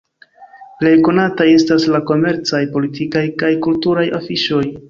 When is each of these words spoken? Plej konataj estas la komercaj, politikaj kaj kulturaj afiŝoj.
Plej 0.79 0.93
konataj 1.07 1.47
estas 1.57 1.85
la 1.97 2.01
komercaj, 2.13 2.65
politikaj 2.79 3.25
kaj 3.43 3.55
kulturaj 3.67 4.09
afiŝoj. 4.23 4.69